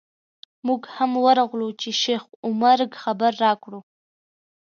[0.67, 3.79] موږ هم ورغلو چې شیخ عمر خبر راکړو.